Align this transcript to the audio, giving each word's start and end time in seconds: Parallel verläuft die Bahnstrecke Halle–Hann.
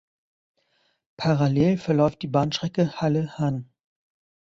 Parallel 1.15 1.77
verläuft 1.77 2.23
die 2.23 2.27
Bahnstrecke 2.27 2.91
Halle–Hann. 2.93 3.69